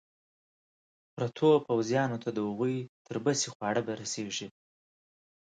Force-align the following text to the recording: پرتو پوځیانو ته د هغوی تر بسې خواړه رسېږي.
پرتو 1.15 1.49
پوځیانو 1.67 2.17
ته 2.23 2.29
د 2.33 2.39
هغوی 2.47 2.77
تر 3.07 3.15
بسې 3.25 3.47
خواړه 3.53 3.81
رسېږي. 4.01 4.47